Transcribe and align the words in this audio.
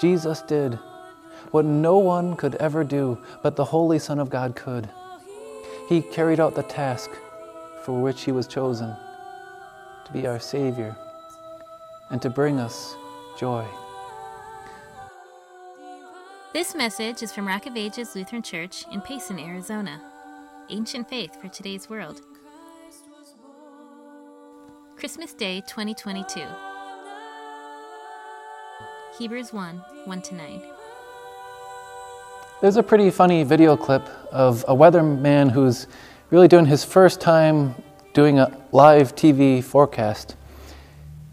Jesus 0.00 0.42
did 0.42 0.78
what 1.50 1.64
no 1.64 1.98
one 1.98 2.36
could 2.36 2.54
ever 2.56 2.84
do, 2.84 3.18
but 3.42 3.56
the 3.56 3.64
Holy 3.64 3.98
Son 3.98 4.18
of 4.18 4.30
God 4.30 4.54
could. 4.54 4.88
He 5.88 6.02
carried 6.02 6.40
out 6.40 6.54
the 6.54 6.62
task 6.62 7.10
for 7.84 8.00
which 8.00 8.22
he 8.22 8.32
was 8.32 8.46
chosen 8.46 8.94
to 10.04 10.12
be 10.12 10.26
our 10.26 10.38
Savior 10.38 10.96
and 12.10 12.20
to 12.22 12.30
bring 12.30 12.58
us 12.58 12.94
joy. 13.38 13.64
This 16.52 16.74
message 16.74 17.22
is 17.22 17.32
from 17.32 17.46
Rock 17.46 17.66
of 17.66 17.76
Ages 17.76 18.14
Lutheran 18.14 18.42
Church 18.42 18.84
in 18.92 19.00
Payson, 19.00 19.38
Arizona. 19.38 20.00
Ancient 20.70 21.08
Faith 21.08 21.40
for 21.40 21.48
Today's 21.48 21.88
World. 21.88 22.20
Christmas 24.96 25.32
Day 25.32 25.60
2022. 25.62 26.67
Hebrews 29.18 29.52
1 29.52 29.82
1 30.04 30.22
to 30.22 30.34
9. 30.36 30.62
There's 32.60 32.76
a 32.76 32.84
pretty 32.84 33.10
funny 33.10 33.42
video 33.42 33.76
clip 33.76 34.08
of 34.30 34.64
a 34.68 34.76
weatherman 34.76 35.50
who's 35.50 35.88
really 36.30 36.46
doing 36.46 36.66
his 36.66 36.84
first 36.84 37.20
time 37.20 37.74
doing 38.14 38.38
a 38.38 38.56
live 38.70 39.16
TV 39.16 39.62
forecast. 39.64 40.36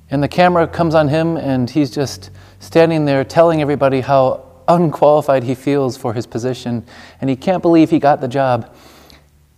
And 0.09 0.23
the 0.23 0.27
camera 0.27 0.67
comes 0.67 0.95
on 0.95 1.09
him, 1.09 1.37
and 1.37 1.69
he's 1.69 1.91
just 1.91 2.31
standing 2.59 3.05
there 3.05 3.23
telling 3.23 3.61
everybody 3.61 4.01
how 4.01 4.43
unqualified 4.67 5.43
he 5.43 5.53
feels 5.53 5.95
for 5.95 6.11
his 6.13 6.25
position, 6.25 6.83
and 7.21 7.29
he 7.29 7.35
can't 7.35 7.61
believe 7.61 7.91
he 7.91 7.99
got 7.99 8.19
the 8.19 8.27
job. 8.27 8.75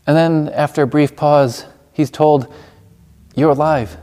And 0.05 0.17
then, 0.17 0.49
after 0.49 0.81
a 0.81 0.87
brief 0.87 1.15
pause, 1.15 1.65
he's 1.93 2.11
told, 2.11 2.53
You're 3.35 3.51
alive. 3.51 3.97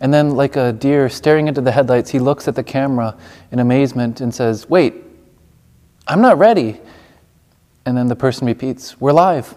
And 0.00 0.14
then, 0.14 0.30
like 0.30 0.56
a 0.56 0.72
deer 0.72 1.08
staring 1.08 1.48
into 1.48 1.60
the 1.60 1.72
headlights, 1.72 2.10
he 2.10 2.18
looks 2.18 2.46
at 2.46 2.54
the 2.54 2.62
camera 2.62 3.16
in 3.50 3.58
amazement 3.58 4.20
and 4.20 4.32
says, 4.32 4.68
Wait, 4.68 4.94
I'm 6.06 6.20
not 6.20 6.38
ready. 6.38 6.80
And 7.84 7.96
then 7.96 8.06
the 8.06 8.16
person 8.16 8.46
repeats, 8.46 9.00
We're 9.00 9.12
live. 9.12 9.56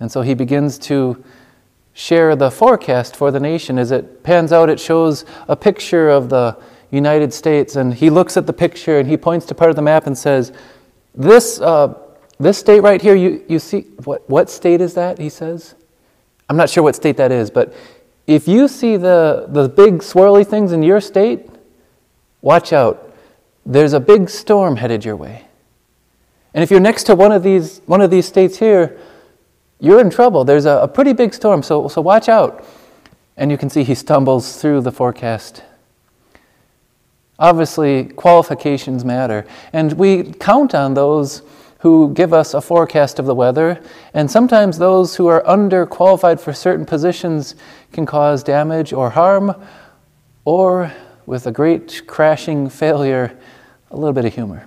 And 0.00 0.12
so 0.12 0.20
he 0.20 0.34
begins 0.34 0.78
to 0.80 1.24
share 1.92 2.36
the 2.36 2.50
forecast 2.50 3.16
for 3.16 3.30
the 3.30 3.40
nation. 3.40 3.78
As 3.78 3.90
it 3.90 4.22
pans 4.22 4.52
out, 4.52 4.68
it 4.68 4.78
shows 4.78 5.24
a 5.48 5.56
picture 5.56 6.08
of 6.10 6.28
the 6.28 6.56
United 6.90 7.32
States, 7.34 7.76
and 7.76 7.92
he 7.92 8.10
looks 8.10 8.36
at 8.36 8.46
the 8.46 8.52
picture 8.52 8.98
and 8.98 9.08
he 9.08 9.16
points 9.16 9.46
to 9.46 9.54
part 9.54 9.70
of 9.70 9.76
the 9.76 9.82
map 9.82 10.06
and 10.06 10.16
says, 10.16 10.52
This, 11.14 11.60
uh, 11.60 11.94
this 12.38 12.58
state 12.58 12.80
right 12.80 13.00
here, 13.00 13.14
you, 13.14 13.44
you 13.48 13.58
see, 13.58 13.82
what, 14.04 14.28
what 14.28 14.48
state 14.48 14.80
is 14.80 14.94
that? 14.94 15.18
He 15.18 15.28
says. 15.28 15.74
I'm 16.48 16.56
not 16.56 16.70
sure 16.70 16.82
what 16.82 16.96
state 16.96 17.18
that 17.18 17.30
is, 17.30 17.50
but 17.50 17.74
if 18.28 18.46
you 18.46 18.68
see 18.68 18.96
the, 18.96 19.46
the 19.48 19.68
big 19.68 19.94
swirly 19.94 20.46
things 20.46 20.70
in 20.70 20.84
your 20.84 21.00
state, 21.00 21.50
watch 22.40 22.72
out 22.72 23.08
there's 23.68 23.92
a 23.92 24.00
big 24.00 24.30
storm 24.30 24.76
headed 24.76 25.04
your 25.04 25.14
way. 25.14 25.44
And 26.54 26.64
if 26.64 26.70
you're 26.70 26.80
next 26.80 27.04
to 27.04 27.14
one 27.14 27.32
of 27.32 27.42
these, 27.42 27.82
one 27.84 28.00
of 28.00 28.10
these 28.10 28.26
states 28.26 28.58
here, 28.58 28.98
you're 29.78 30.00
in 30.00 30.08
trouble. 30.08 30.44
There's 30.44 30.64
a, 30.64 30.78
a 30.78 30.88
pretty 30.88 31.12
big 31.12 31.34
storm, 31.34 31.62
so, 31.62 31.86
so 31.86 32.00
watch 32.00 32.30
out. 32.30 32.66
And 33.36 33.50
you 33.50 33.58
can 33.58 33.68
see 33.68 33.84
he 33.84 33.94
stumbles 33.94 34.60
through 34.60 34.80
the 34.80 34.90
forecast. 34.90 35.62
Obviously, 37.38 38.04
qualifications 38.04 39.04
matter. 39.04 39.46
And 39.74 39.92
we 39.92 40.32
count 40.32 40.74
on 40.74 40.94
those 40.94 41.42
who 41.78 42.12
give 42.12 42.32
us 42.32 42.54
a 42.54 42.60
forecast 42.60 43.18
of 43.18 43.26
the 43.26 43.34
weather. 43.34 43.80
And 44.12 44.30
sometimes 44.30 44.78
those 44.78 45.16
who 45.16 45.28
are 45.28 45.42
underqualified 45.44 46.40
for 46.40 46.52
certain 46.52 46.84
positions 46.84 47.54
can 47.92 48.04
cause 48.04 48.42
damage 48.42 48.92
or 48.92 49.10
harm, 49.10 49.54
or 50.44 50.92
with 51.26 51.46
a 51.46 51.52
great 51.52 52.02
crashing 52.06 52.68
failure, 52.68 53.36
a 53.90 53.96
little 53.96 54.12
bit 54.12 54.24
of 54.24 54.34
humor. 54.34 54.66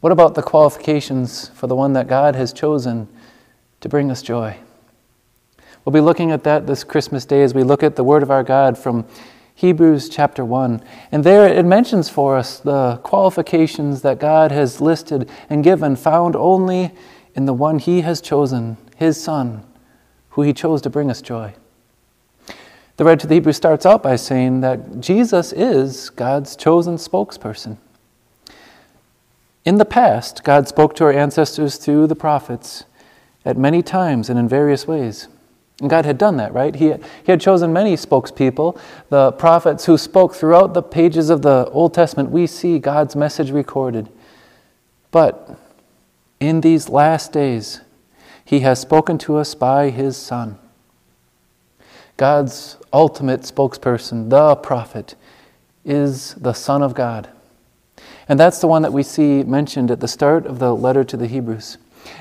What 0.00 0.12
about 0.12 0.34
the 0.34 0.42
qualifications 0.42 1.48
for 1.48 1.66
the 1.66 1.74
one 1.74 1.94
that 1.94 2.06
God 2.06 2.36
has 2.36 2.52
chosen 2.52 3.08
to 3.80 3.88
bring 3.88 4.10
us 4.10 4.22
joy? 4.22 4.56
We'll 5.84 5.92
be 5.92 6.00
looking 6.00 6.30
at 6.30 6.44
that 6.44 6.66
this 6.66 6.84
Christmas 6.84 7.24
day 7.24 7.42
as 7.42 7.54
we 7.54 7.62
look 7.62 7.82
at 7.82 7.96
the 7.96 8.04
Word 8.04 8.22
of 8.22 8.30
our 8.30 8.44
God 8.44 8.76
from 8.76 9.06
Hebrews 9.56 10.10
chapter 10.10 10.44
1. 10.44 10.82
And 11.10 11.24
there 11.24 11.48
it 11.48 11.64
mentions 11.64 12.10
for 12.10 12.36
us 12.36 12.60
the 12.60 12.98
qualifications 12.98 14.02
that 14.02 14.20
God 14.20 14.52
has 14.52 14.82
listed 14.82 15.30
and 15.48 15.64
given, 15.64 15.96
found 15.96 16.36
only 16.36 16.92
in 17.34 17.46
the 17.46 17.54
one 17.54 17.78
He 17.78 18.02
has 18.02 18.20
chosen, 18.20 18.76
His 18.96 19.18
Son, 19.18 19.64
who 20.30 20.42
He 20.42 20.52
chose 20.52 20.82
to 20.82 20.90
bring 20.90 21.10
us 21.10 21.22
joy. 21.22 21.54
The 22.98 23.04
writer 23.04 23.22
to 23.22 23.26
the 23.26 23.36
Hebrews 23.36 23.56
starts 23.56 23.86
out 23.86 24.02
by 24.02 24.16
saying 24.16 24.60
that 24.60 25.00
Jesus 25.00 25.54
is 25.54 26.10
God's 26.10 26.54
chosen 26.54 26.96
spokesperson. 26.96 27.78
In 29.64 29.78
the 29.78 29.86
past, 29.86 30.44
God 30.44 30.68
spoke 30.68 30.94
to 30.96 31.04
our 31.04 31.12
ancestors 31.12 31.78
through 31.78 32.08
the 32.08 32.14
prophets 32.14 32.84
at 33.46 33.56
many 33.56 33.82
times 33.82 34.28
and 34.28 34.38
in 34.38 34.48
various 34.48 34.86
ways. 34.86 35.28
And 35.80 35.90
God 35.90 36.06
had 36.06 36.16
done 36.16 36.38
that, 36.38 36.54
right? 36.54 36.74
He, 36.74 36.92
he 37.24 37.32
had 37.32 37.40
chosen 37.40 37.72
many 37.72 37.96
spokespeople, 37.96 38.78
the 39.10 39.32
prophets 39.32 39.84
who 39.84 39.98
spoke 39.98 40.34
throughout 40.34 40.72
the 40.72 40.82
pages 40.82 41.28
of 41.28 41.42
the 41.42 41.68
Old 41.70 41.92
Testament. 41.92 42.30
We 42.30 42.46
see 42.46 42.78
God's 42.78 43.14
message 43.14 43.50
recorded. 43.50 44.08
But 45.10 45.58
in 46.40 46.62
these 46.62 46.88
last 46.88 47.32
days, 47.32 47.82
He 48.44 48.60
has 48.60 48.80
spoken 48.80 49.18
to 49.18 49.36
us 49.36 49.54
by 49.54 49.90
His 49.90 50.16
Son. 50.16 50.58
God's 52.16 52.78
ultimate 52.92 53.42
spokesperson, 53.42 54.30
the 54.30 54.56
prophet, 54.56 55.14
is 55.84 56.34
the 56.34 56.54
Son 56.54 56.82
of 56.82 56.94
God. 56.94 57.28
And 58.28 58.40
that's 58.40 58.60
the 58.60 58.66
one 58.66 58.82
that 58.82 58.92
we 58.92 59.02
see 59.02 59.42
mentioned 59.42 59.90
at 59.90 60.00
the 60.00 60.08
start 60.08 60.46
of 60.46 60.58
the 60.58 60.74
letter 60.74 61.04
to 61.04 61.16
the 61.16 61.26
Hebrews. 61.26 61.76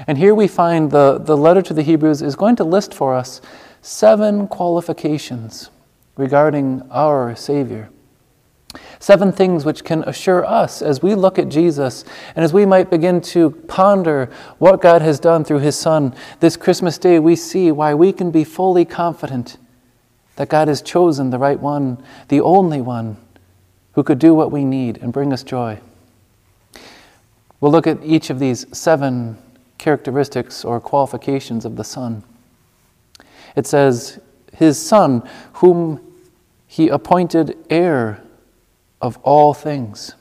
And 0.08 0.18
here 0.18 0.36
we 0.36 0.48
find 0.48 0.92
the, 0.92 1.18
the 1.18 1.38
letter 1.38 1.62
to 1.64 1.74
the 1.74 1.82
Hebrews 1.82 2.22
is 2.22 2.36
going 2.36 2.56
to 2.58 2.64
list 2.64 2.94
for 2.94 3.16
us 3.16 3.42
seven 3.82 4.48
qualifications 4.48 5.70
regarding 6.18 6.82
our 6.92 7.36
Savior. 7.36 7.90
Seven 9.00 9.32
things 9.32 9.64
which 9.66 9.84
can 9.84 10.04
assure 10.04 10.46
us 10.46 10.82
as 10.82 11.02
we 11.02 11.16
look 11.16 11.38
at 11.38 11.50
Jesus 11.50 12.04
and 12.36 12.44
as 12.44 12.54
we 12.54 12.66
might 12.66 12.90
begin 12.90 13.22
to 13.22 13.52
ponder 13.52 14.30
what 14.58 14.82
God 14.82 15.02
has 15.02 15.20
done 15.20 15.44
through 15.44 15.60
His 15.60 15.78
Son 15.78 16.16
this 16.40 16.58
Christmas 16.58 16.98
day, 16.98 17.20
we 17.20 17.36
see 17.36 17.72
why 17.72 17.94
we 17.94 18.12
can 18.12 18.32
be 18.32 18.44
fully 18.44 18.84
confident 18.84 19.58
that 20.36 20.50
God 20.50 20.68
has 20.68 20.82
chosen 20.82 21.30
the 21.30 21.38
right 21.38 21.60
one, 21.60 22.04
the 22.28 22.42
only 22.42 22.82
one 22.82 23.18
who 23.94 24.04
could 24.04 24.20
do 24.20 24.34
what 24.34 24.52
we 24.52 24.66
need 24.66 24.98
and 24.98 25.14
bring 25.14 25.32
us 25.32 25.44
joy. 25.44 25.80
We'll 27.62 27.72
look 27.72 27.88
at 27.88 28.04
each 28.04 28.30
of 28.30 28.40
these 28.40 28.66
seven 28.78 29.38
characteristics 29.78 30.66
or 30.66 30.80
qualifications 30.80 31.66
of 31.66 31.76
the 31.76 31.84
Son. 31.84 32.24
It 33.56 33.68
says, 33.68 34.20
His 34.54 34.80
Son, 34.84 35.28
whom 35.54 36.00
He 36.68 36.90
appointed 36.90 37.58
heir 37.70 38.22
of 39.02 39.18
all 39.18 39.54
things. 39.54 40.16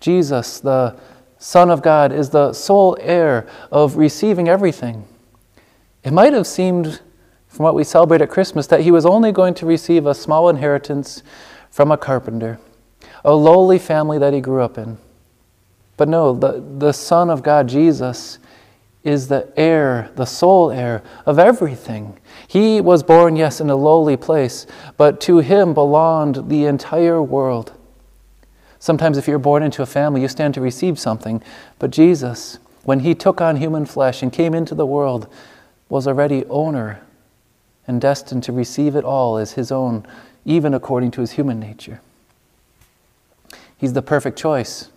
Jesus, 0.00 0.60
the 0.60 0.98
Son 1.38 1.70
of 1.70 1.82
God, 1.82 2.12
is 2.12 2.30
the 2.30 2.52
sole 2.52 2.96
heir 3.00 3.46
of 3.70 3.96
receiving 3.96 4.48
everything. 4.48 5.06
It 6.02 6.12
might 6.12 6.32
have 6.32 6.46
seemed 6.46 7.00
from 7.48 7.64
what 7.64 7.74
we 7.74 7.84
celebrate 7.84 8.20
at 8.20 8.28
Christmas 8.28 8.66
that 8.66 8.80
he 8.80 8.90
was 8.90 9.06
only 9.06 9.30
going 9.30 9.54
to 9.54 9.66
receive 9.66 10.06
a 10.06 10.14
small 10.14 10.48
inheritance 10.48 11.22
from 11.70 11.92
a 11.92 11.96
carpenter, 11.96 12.58
a 13.24 13.34
lowly 13.34 13.78
family 13.78 14.18
that 14.18 14.34
he 14.34 14.40
grew 14.40 14.60
up 14.60 14.76
in. 14.76 14.98
But 15.96 16.08
no, 16.08 16.34
the, 16.34 16.62
the 16.78 16.92
Son 16.92 17.30
of 17.30 17.42
God, 17.42 17.68
Jesus, 17.68 18.38
is 19.04 19.28
the 19.28 19.52
heir, 19.56 20.10
the 20.16 20.24
sole 20.24 20.70
heir 20.70 21.02
of 21.26 21.38
everything. 21.38 22.18
He 22.48 22.80
was 22.80 23.02
born, 23.02 23.36
yes, 23.36 23.60
in 23.60 23.70
a 23.70 23.76
lowly 23.76 24.16
place, 24.16 24.66
but 24.96 25.20
to 25.22 25.38
him 25.38 25.74
belonged 25.74 26.48
the 26.48 26.64
entire 26.64 27.22
world. 27.22 27.72
Sometimes, 28.78 29.18
if 29.18 29.28
you're 29.28 29.38
born 29.38 29.62
into 29.62 29.82
a 29.82 29.86
family, 29.86 30.22
you 30.22 30.28
stand 30.28 30.54
to 30.54 30.60
receive 30.60 30.98
something, 30.98 31.42
but 31.78 31.90
Jesus, 31.90 32.58
when 32.82 33.00
he 33.00 33.14
took 33.14 33.40
on 33.40 33.56
human 33.56 33.86
flesh 33.86 34.22
and 34.22 34.32
came 34.32 34.54
into 34.54 34.74
the 34.74 34.86
world, 34.86 35.28
was 35.88 36.06
already 36.06 36.44
owner 36.46 37.00
and 37.86 38.00
destined 38.00 38.42
to 38.44 38.52
receive 38.52 38.96
it 38.96 39.04
all 39.04 39.36
as 39.36 39.52
his 39.52 39.70
own, 39.70 40.06
even 40.44 40.72
according 40.74 41.10
to 41.12 41.20
his 41.20 41.32
human 41.32 41.60
nature. 41.60 42.00
He's 43.76 43.92
the 43.92 44.02
perfect 44.02 44.38
choice 44.38 44.90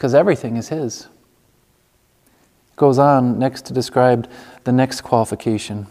because 0.00 0.14
everything 0.14 0.56
is 0.56 0.70
his. 0.70 1.08
Goes 2.76 2.98
on 2.98 3.38
next 3.38 3.66
to 3.66 3.74
describe 3.74 4.30
the 4.64 4.72
next 4.72 5.02
qualification. 5.02 5.88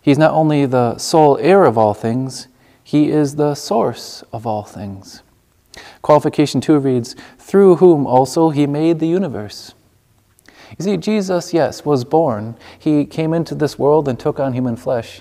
He's 0.00 0.16
not 0.16 0.30
only 0.30 0.64
the 0.64 0.96
sole 0.96 1.36
heir 1.42 1.66
of 1.66 1.76
all 1.76 1.92
things, 1.92 2.48
he 2.82 3.10
is 3.10 3.36
the 3.36 3.54
source 3.54 4.24
of 4.32 4.46
all 4.46 4.62
things. 4.62 5.22
Qualification 6.00 6.62
2 6.62 6.78
reads, 6.78 7.14
Through 7.36 7.76
whom 7.76 8.06
also 8.06 8.48
he 8.48 8.66
made 8.66 8.98
the 8.98 9.08
universe. 9.08 9.74
You 10.78 10.84
see, 10.84 10.96
Jesus, 10.96 11.52
yes, 11.52 11.84
was 11.84 12.06
born. 12.06 12.56
He 12.78 13.04
came 13.04 13.34
into 13.34 13.54
this 13.54 13.78
world 13.78 14.08
and 14.08 14.18
took 14.18 14.40
on 14.40 14.54
human 14.54 14.76
flesh. 14.76 15.20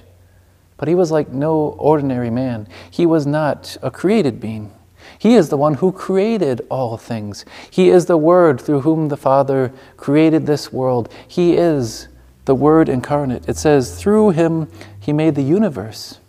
But 0.77 0.87
he 0.87 0.95
was 0.95 1.11
like 1.11 1.27
no 1.27 1.75
ordinary 1.77 2.29
man. 2.29 2.69
He 2.89 3.05
was 3.05 3.27
not 3.27 3.75
a 3.81 3.91
created 3.91 4.39
being. 4.39 4.71
He 5.17 5.35
is 5.35 5.49
the 5.49 5.57
one 5.57 5.75
who 5.75 5.91
created 5.91 6.65
all 6.69 6.97
things. 6.97 7.45
He 7.69 7.89
is 7.89 8.05
the 8.05 8.17
Word 8.17 8.59
through 8.59 8.81
whom 8.81 9.09
the 9.09 9.17
Father 9.17 9.71
created 9.97 10.45
this 10.45 10.71
world. 10.71 11.11
He 11.27 11.55
is 11.57 12.07
the 12.45 12.55
Word 12.55 12.89
incarnate. 12.89 13.47
It 13.47 13.57
says, 13.57 13.99
through 13.99 14.31
him 14.31 14.67
he 14.99 15.13
made 15.13 15.35
the 15.35 15.43
universe. 15.43 16.19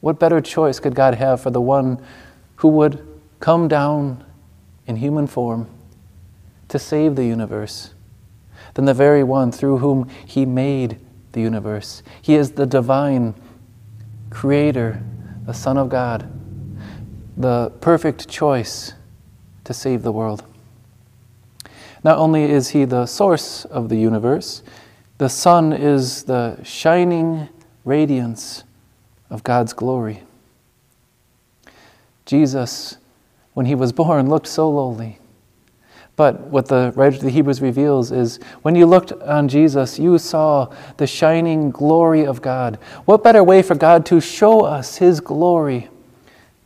What 0.00 0.18
better 0.18 0.40
choice 0.40 0.80
could 0.80 0.94
God 0.94 1.14
have 1.14 1.40
for 1.40 1.50
the 1.50 1.60
one 1.60 2.02
who 2.56 2.68
would 2.68 3.06
come 3.38 3.68
down 3.68 4.24
in 4.86 4.96
human 4.96 5.26
form 5.26 5.68
to 6.68 6.78
save 6.78 7.16
the 7.16 7.24
universe 7.24 7.92
than 8.74 8.84
the 8.84 8.94
very 8.94 9.22
one 9.22 9.52
through 9.52 9.78
whom 9.78 10.08
he 10.24 10.46
made 10.46 10.98
the 11.32 11.40
universe? 11.40 12.02
He 12.22 12.34
is 12.34 12.52
the 12.52 12.66
divine 12.66 13.34
creator, 14.30 15.02
the 15.44 15.52
Son 15.52 15.76
of 15.76 15.88
God, 15.88 16.30
the 17.40 17.72
perfect 17.80 18.28
choice 18.28 18.92
to 19.64 19.72
save 19.72 20.02
the 20.02 20.12
world. 20.12 20.44
Not 22.02 22.18
only 22.18 22.44
is 22.44 22.70
he 22.70 22.84
the 22.84 23.06
source 23.06 23.64
of 23.64 23.88
the 23.88 23.96
universe, 23.96 24.62
the 25.18 25.28
Son 25.28 25.72
is 25.72 26.24
the 26.24 26.62
shining 26.64 27.48
radiance 27.84 28.64
of 29.28 29.44
God's 29.44 29.72
glory. 29.72 30.22
Jesus, 32.26 32.96
when 33.54 33.66
he 33.66 33.74
was 33.74 33.92
born, 33.92 34.28
looked 34.28 34.46
so 34.46 34.70
lowly. 34.70 35.18
But 36.16 36.40
what 36.40 36.68
the 36.68 36.92
writer 36.96 37.16
of 37.16 37.22
the 37.22 37.30
Hebrews 37.30 37.62
reveals 37.62 38.12
is 38.12 38.38
when 38.62 38.74
you 38.74 38.84
looked 38.86 39.12
on 39.12 39.48
Jesus, 39.48 39.98
you 39.98 40.18
saw 40.18 40.72
the 40.98 41.06
shining 41.06 41.70
glory 41.70 42.26
of 42.26 42.42
God. 42.42 42.78
What 43.06 43.24
better 43.24 43.42
way 43.42 43.62
for 43.62 43.74
God 43.74 44.04
to 44.06 44.20
show 44.20 44.60
us 44.60 44.96
his 44.96 45.20
glory 45.20 45.88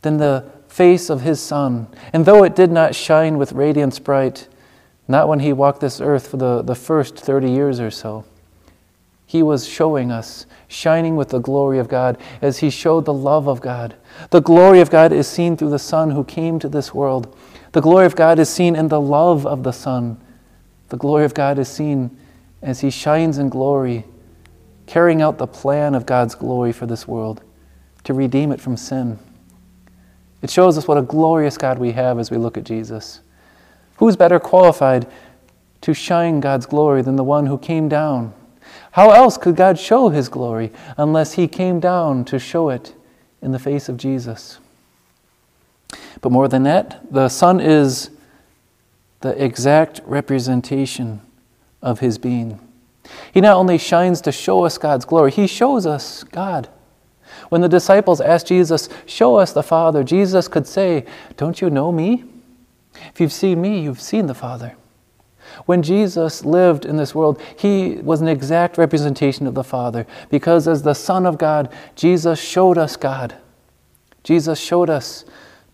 than 0.02 0.16
the 0.16 0.53
face 0.74 1.08
of 1.08 1.20
his 1.20 1.40
Son? 1.40 1.86
And 2.12 2.26
though 2.26 2.42
it 2.42 2.56
did 2.56 2.72
not 2.72 2.96
shine 2.96 3.38
with 3.38 3.52
radiance 3.52 4.00
bright, 4.00 4.48
not 5.06 5.28
when 5.28 5.38
he 5.38 5.52
walked 5.52 5.80
this 5.80 6.00
earth 6.00 6.28
for 6.28 6.36
the, 6.36 6.62
the 6.62 6.74
first 6.74 7.16
30 7.16 7.48
years 7.48 7.78
or 7.78 7.92
so, 7.92 8.24
he 9.24 9.42
was 9.42 9.68
showing 9.68 10.10
us, 10.10 10.46
shining 10.66 11.14
with 11.14 11.28
the 11.28 11.38
glory 11.38 11.78
of 11.78 11.88
God 11.88 12.18
as 12.42 12.58
he 12.58 12.70
showed 12.70 13.04
the 13.04 13.14
love 13.14 13.48
of 13.48 13.60
God. 13.60 13.94
The 14.30 14.40
glory 14.40 14.80
of 14.80 14.90
God 14.90 15.12
is 15.12 15.28
seen 15.28 15.56
through 15.56 15.70
the 15.70 15.78
Son 15.78 16.10
who 16.10 16.24
came 16.24 16.58
to 16.58 16.68
this 16.68 16.92
world. 16.92 17.36
The 17.72 17.80
glory 17.80 18.06
of 18.06 18.16
God 18.16 18.38
is 18.38 18.48
seen 18.48 18.74
in 18.74 18.88
the 18.88 19.00
love 19.00 19.46
of 19.46 19.62
the 19.62 19.72
Son. 19.72 20.20
The 20.88 20.96
glory 20.96 21.24
of 21.24 21.34
God 21.34 21.58
is 21.58 21.68
seen 21.68 22.16
as 22.62 22.80
he 22.80 22.90
shines 22.90 23.38
in 23.38 23.48
glory, 23.48 24.04
carrying 24.86 25.22
out 25.22 25.38
the 25.38 25.46
plan 25.46 25.94
of 25.94 26.06
God's 26.06 26.34
glory 26.34 26.72
for 26.72 26.86
this 26.86 27.06
world 27.06 27.42
to 28.04 28.12
redeem 28.12 28.52
it 28.52 28.60
from 28.60 28.76
sin. 28.76 29.18
It 30.44 30.50
shows 30.50 30.76
us 30.76 30.86
what 30.86 30.98
a 30.98 31.02
glorious 31.02 31.56
God 31.56 31.78
we 31.78 31.92
have 31.92 32.18
as 32.18 32.30
we 32.30 32.36
look 32.36 32.58
at 32.58 32.64
Jesus. 32.64 33.20
Who's 33.96 34.14
better 34.14 34.38
qualified 34.38 35.06
to 35.80 35.94
shine 35.94 36.40
God's 36.40 36.66
glory 36.66 37.00
than 37.00 37.16
the 37.16 37.24
one 37.24 37.46
who 37.46 37.56
came 37.56 37.88
down? 37.88 38.34
How 38.90 39.12
else 39.12 39.38
could 39.38 39.56
God 39.56 39.78
show 39.78 40.10
his 40.10 40.28
glory 40.28 40.70
unless 40.98 41.32
he 41.32 41.48
came 41.48 41.80
down 41.80 42.26
to 42.26 42.38
show 42.38 42.68
it 42.68 42.94
in 43.40 43.52
the 43.52 43.58
face 43.58 43.88
of 43.88 43.96
Jesus? 43.96 44.58
But 46.20 46.30
more 46.30 46.46
than 46.46 46.64
that, 46.64 47.10
the 47.10 47.30
Son 47.30 47.58
is 47.58 48.10
the 49.22 49.42
exact 49.42 50.02
representation 50.04 51.22
of 51.80 52.00
his 52.00 52.18
being. 52.18 52.60
He 53.32 53.40
not 53.40 53.56
only 53.56 53.78
shines 53.78 54.20
to 54.20 54.30
show 54.30 54.64
us 54.64 54.76
God's 54.76 55.06
glory, 55.06 55.30
he 55.30 55.46
shows 55.46 55.86
us 55.86 56.22
God. 56.22 56.68
When 57.48 57.60
the 57.60 57.68
disciples 57.68 58.20
asked 58.20 58.48
Jesus, 58.48 58.88
Show 59.06 59.36
us 59.36 59.52
the 59.52 59.62
Father, 59.62 60.04
Jesus 60.04 60.48
could 60.48 60.66
say, 60.66 61.06
Don't 61.36 61.60
you 61.60 61.70
know 61.70 61.92
me? 61.92 62.24
If 63.12 63.20
you've 63.20 63.32
seen 63.32 63.60
me, 63.60 63.80
you've 63.80 64.00
seen 64.00 64.26
the 64.26 64.34
Father. 64.34 64.76
When 65.66 65.82
Jesus 65.82 66.44
lived 66.44 66.84
in 66.84 66.96
this 66.96 67.14
world, 67.14 67.40
he 67.56 67.96
was 67.96 68.20
an 68.20 68.28
exact 68.28 68.78
representation 68.78 69.46
of 69.46 69.54
the 69.54 69.64
Father 69.64 70.06
because, 70.30 70.66
as 70.66 70.82
the 70.82 70.94
Son 70.94 71.26
of 71.26 71.38
God, 71.38 71.72
Jesus 71.94 72.40
showed 72.40 72.78
us 72.78 72.96
God. 72.96 73.36
Jesus 74.22 74.58
showed 74.58 74.90
us 74.90 75.24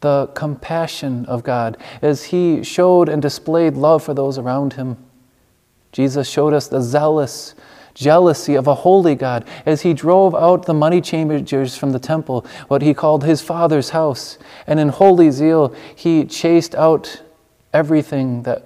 the 0.00 0.28
compassion 0.34 1.24
of 1.26 1.42
God 1.42 1.76
as 2.02 2.24
he 2.24 2.62
showed 2.62 3.08
and 3.08 3.22
displayed 3.22 3.74
love 3.74 4.02
for 4.02 4.14
those 4.14 4.38
around 4.38 4.74
him. 4.74 4.96
Jesus 5.92 6.28
showed 6.28 6.52
us 6.52 6.68
the 6.68 6.80
zealous 6.80 7.54
jealousy 7.94 8.54
of 8.54 8.66
a 8.66 8.74
holy 8.74 9.14
God 9.14 9.46
as 9.66 9.82
he 9.82 9.94
drove 9.94 10.34
out 10.34 10.66
the 10.66 10.74
money 10.74 11.00
changers 11.00 11.76
from 11.76 11.92
the 11.92 11.98
temple, 11.98 12.46
what 12.68 12.82
he 12.82 12.94
called 12.94 13.24
his 13.24 13.40
father's 13.40 13.90
house. 13.90 14.38
And 14.66 14.80
in 14.80 14.88
holy 14.88 15.30
zeal, 15.30 15.74
he 15.94 16.24
chased 16.24 16.74
out 16.74 17.22
everything 17.72 18.42
that 18.42 18.64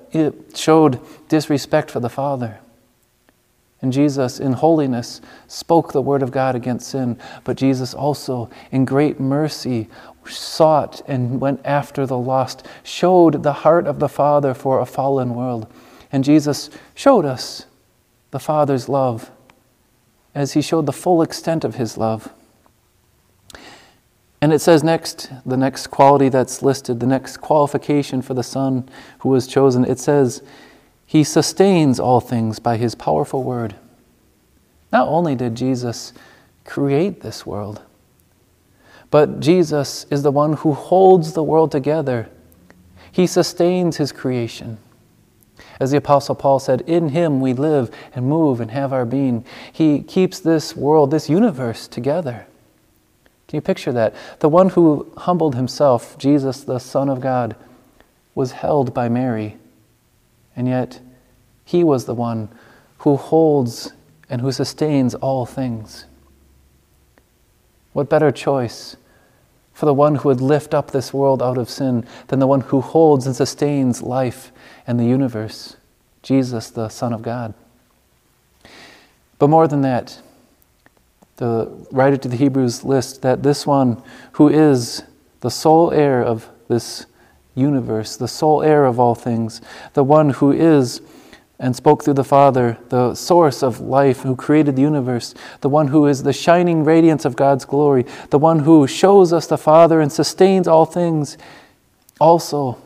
showed 0.55 1.01
disrespect 1.29 1.91
for 1.91 2.01
the 2.01 2.09
Father. 2.09 2.59
And 3.83 3.93
Jesus, 3.93 4.41
in 4.41 4.55
holiness, 4.55 5.21
spoke 5.47 5.93
the 5.93 6.01
word 6.01 6.23
of 6.23 6.31
God 6.31 6.55
against 6.55 6.89
sin, 6.89 7.19
but 7.45 7.59
Jesus 7.59 7.93
also, 7.93 8.49
in 8.73 8.87
great 8.87 9.21
mercy, 9.21 9.91
sought 10.27 11.03
and 11.07 11.39
went 11.39 11.61
after 11.67 12.07
the 12.07 12.17
lost, 12.17 12.67
showed 12.83 13.43
the 13.43 13.53
heart 13.53 13.87
of 13.87 13.99
the 13.99 14.09
Father 14.09 14.55
for 14.55 14.81
a 14.81 14.87
fallen 14.87 15.35
world. 15.35 15.71
And 16.11 16.25
Jesus 16.25 16.71
showed 16.95 17.27
us 17.27 17.67
the 18.35 18.41
Father's 18.41 18.89
love 18.89 19.31
as 20.35 20.55
he 20.55 20.61
showed 20.61 20.87
the 20.87 20.93
full 20.93 21.23
extent 21.23 21.63
of 21.63 21.77
his 21.77 21.97
love. 21.97 22.33
And 24.41 24.53
it 24.53 24.59
says 24.59 24.83
next, 24.83 25.31
the 25.47 25.57
next 25.57 25.87
quality 25.87 26.29
that's 26.31 26.61
listed, 26.61 26.99
the 26.99 27.07
next 27.07 27.37
qualification 27.37 28.23
for 28.23 28.35
the 28.35 28.43
Son 28.43 28.89
who 29.21 29.29
was 29.29 29.47
chosen, 29.47 29.85
it 29.85 30.01
says, 30.01 30.43
He 31.07 31.23
sustains 31.23 32.01
all 32.01 32.21
things 32.21 32.59
by 32.59 32.77
His 32.77 32.97
powerful 32.97 33.45
word. 33.45 33.77
Not 34.93 35.07
only 35.07 35.37
did 35.37 35.55
Jesus 35.55 36.13
create 36.65 37.21
this 37.21 37.47
world, 37.47 37.83
but 39.13 39.39
Jesus 39.39 40.07
is 40.11 40.25
the 40.25 40.33
one 40.33 40.55
who 40.55 40.73
holds 40.73 41.35
the 41.35 41.45
world 41.45 41.71
together. 41.71 42.29
He 43.13 43.29
sustains 43.29 43.99
His 43.99 44.11
creation. 44.11 44.79
As 45.81 45.91
the 45.91 45.97
Apostle 45.97 46.35
Paul 46.35 46.59
said, 46.59 46.83
in 46.83 47.11
Him 47.11 47.41
we 47.41 47.53
live 47.53 47.91
and 48.15 48.27
move 48.27 48.61
and 48.61 48.71
have 48.71 48.93
our 48.93 49.05
being. 49.05 49.45
He 49.73 50.03
keeps 50.03 50.39
this 50.39 50.77
world, 50.77 51.11
this 51.11 51.29
universe 51.29 51.89
together. 51.89 52.47
Can 53.49 53.59
you 53.59 53.61
picture 53.61 53.93
that? 53.93 54.15
The 54.41 54.49
one 54.49 54.71
who 54.71 55.13
humbled 55.17 55.55
himself, 55.55 56.17
Jesus, 56.19 56.63
the 56.63 56.79
Son 56.79 57.09
of 57.09 57.21
God, 57.21 57.57
was 58.35 58.53
held 58.53 58.93
by 58.93 59.09
Mary, 59.09 59.57
and 60.57 60.67
yet 60.67 61.01
he 61.65 61.85
was 61.85 62.05
the 62.05 62.15
one 62.15 62.49
who 62.99 63.17
holds 63.17 63.93
and 64.29 64.41
who 64.41 64.51
sustains 64.51 65.15
all 65.15 65.47
things. 65.47 66.07
What 67.93 68.09
better 68.09 68.33
choice 68.33 68.97
for 69.75 69.87
the 69.87 69.93
one 69.93 70.15
who 70.15 70.29
would 70.29 70.41
lift 70.41 70.73
up 70.73 70.93
this 70.93 71.13
world 71.13 71.43
out 71.43 71.59
of 71.59 71.69
sin 71.69 72.07
than 72.29 72.39
the 72.39 72.47
one 72.47 72.63
who 72.63 72.81
holds 72.81 73.27
and 73.27 73.37
sustains 73.37 74.01
life 74.01 74.53
and 74.87 74.99
the 74.99 75.05
universe, 75.05 75.77
Jesus, 76.23 76.71
the 76.71 76.89
Son 76.89 77.13
of 77.13 77.21
God? 77.21 77.53
But 79.39 79.51
more 79.51 79.67
than 79.67 79.83
that, 79.83 80.21
the 81.37 81.69
writer 81.91 82.17
to 82.17 82.29
the 82.29 82.37
Hebrews 82.37 82.85
lists 82.85 83.19
that 83.19 83.43
this 83.43 83.67
one 83.67 84.01
who 84.33 84.49
is 84.49 85.03
the 85.41 85.51
sole 85.51 85.91
heir 85.91 86.23
of 86.23 86.49
this 86.69 87.07
universe, 87.57 88.17
the 88.17 88.29
sole 88.29 88.63
heir 88.63 88.85
of 88.85 89.01
all 89.01 89.17
things, 89.17 89.61
the 89.95 90.05
one 90.05 90.31
who 90.31 90.53
is 90.53 91.01
and 91.59 91.77
spoke 91.77 92.03
through 92.03 92.15
the 92.15 92.25
Father, 92.25 92.79
the 92.89 93.15
source 93.15 93.63
of 93.63 93.81
life, 93.81 94.21
who 94.21 94.35
created 94.35 94.77
the 94.77 94.83
universe, 94.83 95.35
the 95.61 95.69
one 95.69 95.89
who 95.89 96.07
is 96.07 96.23
the 96.23 96.33
shining 96.33 96.85
radiance 96.85 97.25
of 97.25 97.37
God's 97.37 97.65
glory, 97.65 98.05
the 98.31 98.39
one 98.39 98.61
who 98.61 98.87
shows 98.87 99.33
us 99.33 99.47
the 99.47 99.59
Father 99.59 100.01
and 100.01 100.13
sustains 100.13 100.67
all 100.67 100.85
things, 100.85 101.39
also 102.21 102.79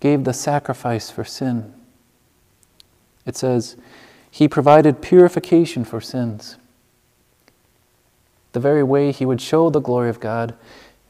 gave 0.00 0.24
the 0.24 0.32
sacrifice 0.32 1.10
for 1.10 1.24
sin. 1.24 1.72
It 3.26 3.36
says, 3.36 3.76
He 4.30 4.48
provided 4.48 5.02
purification 5.02 5.84
for 5.84 6.00
sins 6.00 6.56
the 8.52 8.60
very 8.60 8.82
way 8.82 9.12
he 9.12 9.26
would 9.26 9.40
show 9.40 9.70
the 9.70 9.80
glory 9.80 10.10
of 10.10 10.20
God, 10.20 10.54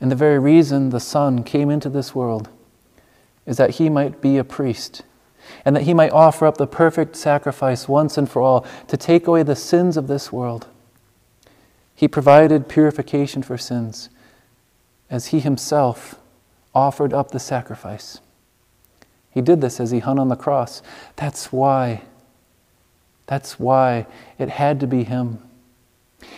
and 0.01 0.11
the 0.11 0.17
very 0.17 0.39
reason 0.39 0.91
the 0.91 1.01
Son 1.01 1.43
came 1.43 1.71
into 1.71 1.89
this 1.89 2.15
world 2.15 2.49
is 3.47 3.57
that 3.57 3.71
he 3.71 3.89
might 3.89 4.21
be 4.21 4.37
a 4.37 4.45
priest, 4.45 5.03
and 5.65 5.77
that 5.77 5.83
he 5.83 5.95
might 5.95 6.13
offer 6.13 6.47
up 6.47 6.57
the 6.57 6.67
perfect 6.67 7.17
sacrifice 7.17 7.89
once 7.89 8.17
and 8.17 8.31
for 8.31 8.43
all 8.43 8.67
to 8.89 8.97
take 8.97 9.27
away 9.27 9.43
the 9.43 9.57
sins 9.57 9.97
of 9.97 10.07
this 10.07 10.33
world. 10.33 10.67
He 11.95 12.09
provided 12.09 12.69
purification 12.69 13.43
for 13.43 13.59
sins 13.59 14.09
as 15.11 15.29
he 15.29 15.41
himself 15.41 16.15
offered 16.75 17.13
up 17.13 17.31
the 17.31 17.41
sacrifice. 17.41 18.21
He 19.31 19.41
did 19.41 19.61
this 19.61 19.81
as 19.81 19.91
he 19.91 19.99
hung 19.99 20.19
on 20.19 20.29
the 20.29 20.37
cross. 20.37 20.83
That's 21.17 21.53
why. 21.53 22.03
That's 23.27 23.61
why 23.61 24.07
it 24.39 24.49
had 24.49 24.81
to 24.81 24.87
be 24.87 25.05
him. 25.05 25.39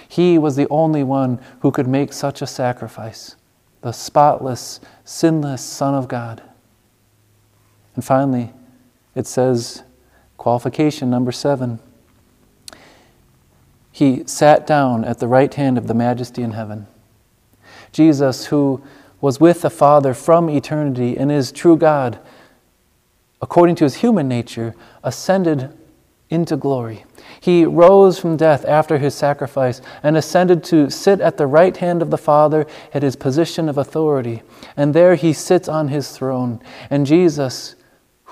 He 0.09 0.38
was 0.38 0.57
the 0.57 0.69
only 0.69 1.02
one 1.02 1.41
who 1.61 1.71
could 1.71 1.88
make 1.88 2.12
such 2.12 2.43
a 2.43 2.47
sacrifice, 2.47 3.37
the 3.81 3.93
spotless, 3.93 4.81
sinless 5.05 5.62
Son 5.62 5.95
of 5.95 6.09
God. 6.09 6.43
And 7.95 8.05
finally, 8.05 8.52
it 9.14 9.26
says, 9.26 9.83
qualification 10.37 11.11
number 11.11 11.33
seven. 11.33 11.78
He 13.92 14.26
sat 14.26 14.66
down 14.66 15.04
at 15.04 15.19
the 15.19 15.28
right 15.28 15.52
hand 15.52 15.76
of 15.76 15.87
the 15.87 15.95
majesty 15.95 16.42
in 16.42 16.52
heaven. 16.52 16.87
Jesus, 17.92 18.47
who 18.47 18.83
was 19.21 19.38
with 19.38 19.62
the 19.62 19.71
Father 19.71 20.14
from 20.14 20.49
eternity 20.49 21.16
and 21.16 21.31
is 21.31 21.52
true 21.52 21.76
God, 21.76 22.19
according 23.40 23.76
to 23.76 23.85
his 23.85 23.97
human 23.97 24.28
nature, 24.28 24.75
ascended 25.04 25.73
into 26.31 26.57
glory. 26.57 27.04
He 27.40 27.66
rose 27.66 28.19
from 28.19 28.38
death 28.38 28.64
after 28.64 28.97
his 28.97 29.14
sacrifice 29.14 29.83
and 30.02 30.16
ascended 30.16 30.64
to 30.64 30.90
sit 30.90 31.21
at 31.21 31.37
the 31.37 31.47
right 31.47 31.76
hand 31.76 32.00
of 32.00 32.11
the 32.11 32.19
Father 32.19 32.66
at 32.95 33.02
his 33.02 33.16
position 33.16 33.69
of 33.69 33.76
authority. 33.76 34.42
And 34.76 34.95
there 34.95 35.14
he 35.14 35.35
sits 35.35 35.69
on 35.69 35.88
his 35.88 36.16
throne. 36.16 36.61
And 36.88 37.04
Jesus, 37.04 37.75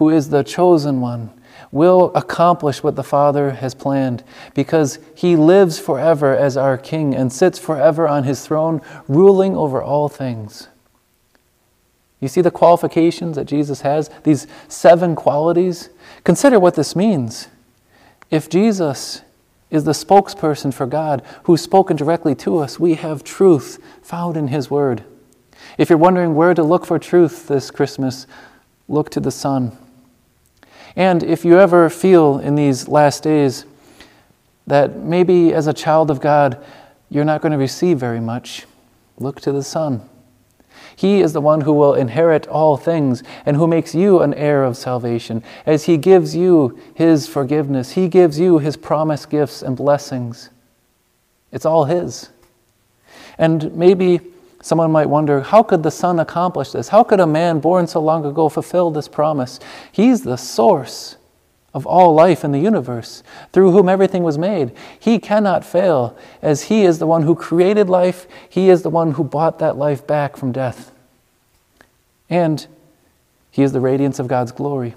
who 0.00 0.08
is 0.08 0.30
the 0.30 0.42
chosen 0.42 1.02
one, 1.02 1.30
will 1.70 2.10
accomplish 2.14 2.82
what 2.82 2.96
the 2.96 3.04
Father 3.04 3.50
has 3.50 3.74
planned 3.74 4.24
because 4.54 4.98
he 5.14 5.36
lives 5.36 5.78
forever 5.78 6.34
as 6.34 6.56
our 6.56 6.78
King 6.78 7.14
and 7.14 7.30
sits 7.30 7.58
forever 7.58 8.08
on 8.08 8.24
his 8.24 8.46
throne, 8.46 8.80
ruling 9.08 9.54
over 9.54 9.82
all 9.82 10.08
things. 10.08 10.68
You 12.18 12.28
see 12.28 12.40
the 12.40 12.50
qualifications 12.50 13.36
that 13.36 13.44
Jesus 13.44 13.82
has, 13.82 14.08
these 14.24 14.46
seven 14.68 15.14
qualities? 15.14 15.90
Consider 16.24 16.58
what 16.58 16.76
this 16.76 16.96
means. 16.96 17.48
If 18.30 18.48
Jesus 18.48 19.20
is 19.70 19.84
the 19.84 19.92
spokesperson 19.92 20.72
for 20.72 20.86
God 20.86 21.22
who's 21.42 21.60
spoken 21.60 21.98
directly 21.98 22.34
to 22.36 22.56
us, 22.56 22.80
we 22.80 22.94
have 22.94 23.22
truth 23.22 23.78
found 24.00 24.38
in 24.38 24.48
His 24.48 24.70
Word. 24.70 25.04
If 25.76 25.90
you're 25.90 25.98
wondering 25.98 26.34
where 26.34 26.54
to 26.54 26.62
look 26.62 26.86
for 26.86 26.98
truth 26.98 27.48
this 27.48 27.70
Christmas, 27.70 28.26
look 28.88 29.10
to 29.10 29.20
the 29.20 29.30
Son. 29.30 29.76
And 30.96 31.22
if 31.22 31.44
you 31.44 31.58
ever 31.58 31.88
feel 31.90 32.38
in 32.38 32.54
these 32.54 32.88
last 32.88 33.22
days 33.22 33.64
that 34.66 34.96
maybe 34.96 35.52
as 35.52 35.66
a 35.66 35.72
child 35.72 36.10
of 36.10 36.20
God 36.20 36.64
you're 37.08 37.24
not 37.24 37.42
going 37.42 37.52
to 37.52 37.58
receive 37.58 37.98
very 37.98 38.20
much, 38.20 38.66
look 39.18 39.40
to 39.40 39.52
the 39.52 39.62
Son. 39.62 40.08
He 40.94 41.20
is 41.20 41.32
the 41.32 41.40
one 41.40 41.62
who 41.62 41.72
will 41.72 41.94
inherit 41.94 42.46
all 42.46 42.76
things 42.76 43.22
and 43.46 43.56
who 43.56 43.66
makes 43.66 43.94
you 43.94 44.20
an 44.20 44.34
heir 44.34 44.64
of 44.64 44.76
salvation. 44.76 45.42
As 45.64 45.84
He 45.84 45.96
gives 45.96 46.36
you 46.36 46.78
His 46.94 47.26
forgiveness, 47.26 47.92
He 47.92 48.06
gives 48.06 48.38
you 48.38 48.58
His 48.58 48.76
promised 48.76 49.30
gifts 49.30 49.62
and 49.62 49.76
blessings. 49.76 50.50
It's 51.52 51.64
all 51.64 51.84
His. 51.84 52.28
And 53.38 53.74
maybe 53.74 54.20
Someone 54.62 54.92
might 54.92 55.08
wonder, 55.08 55.40
how 55.40 55.62
could 55.62 55.82
the 55.82 55.90
Son 55.90 56.20
accomplish 56.20 56.72
this? 56.72 56.88
How 56.88 57.02
could 57.02 57.20
a 57.20 57.26
man 57.26 57.60
born 57.60 57.86
so 57.86 58.00
long 58.00 58.26
ago 58.26 58.48
fulfill 58.48 58.90
this 58.90 59.08
promise? 59.08 59.58
He's 59.90 60.22
the 60.22 60.36
source 60.36 61.16
of 61.72 61.86
all 61.86 62.12
life 62.12 62.44
in 62.44 62.52
the 62.52 62.58
universe, 62.58 63.22
through 63.52 63.70
whom 63.70 63.88
everything 63.88 64.22
was 64.22 64.36
made. 64.36 64.72
He 64.98 65.18
cannot 65.18 65.64
fail, 65.64 66.18
as 66.42 66.64
He 66.64 66.84
is 66.84 66.98
the 66.98 67.06
one 67.06 67.22
who 67.22 67.34
created 67.34 67.88
life, 67.88 68.26
He 68.48 68.68
is 68.68 68.82
the 68.82 68.90
one 68.90 69.12
who 69.12 69.24
bought 69.24 69.60
that 69.60 69.76
life 69.76 70.06
back 70.06 70.36
from 70.36 70.52
death. 70.52 70.92
And 72.28 72.66
He 73.50 73.62
is 73.62 73.72
the 73.72 73.80
radiance 73.80 74.18
of 74.18 74.28
God's 74.28 74.52
glory. 74.52 74.94